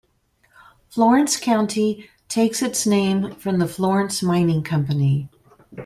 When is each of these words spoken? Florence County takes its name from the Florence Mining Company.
Florence 0.89 1.37
County 1.39 2.09
takes 2.27 2.63
its 2.63 2.87
name 2.87 3.35
from 3.35 3.59
the 3.59 3.67
Florence 3.67 4.23
Mining 4.23 4.63
Company. 4.63 5.29